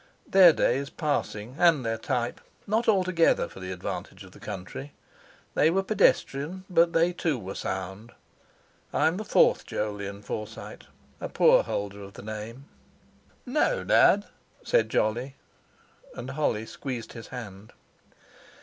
[0.27, 4.93] Their day is passing, and their type, not altogether for the advantage of the country.
[5.53, 8.11] They were pedestrian, but they too were sound.
[8.91, 12.65] I am the fourth Jolyon Forsyte—a poor holder of the name—"
[13.45, 14.25] "No, Dad,"
[14.63, 15.35] said Jolly,
[16.15, 17.71] and Holly squeezed his hand.